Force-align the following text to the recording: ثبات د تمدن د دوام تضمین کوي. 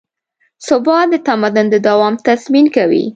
ثبات 0.67 1.07
د 1.11 1.15
تمدن 1.27 1.65
د 1.71 1.75
دوام 1.87 2.13
تضمین 2.27 2.65
کوي. 2.75 3.05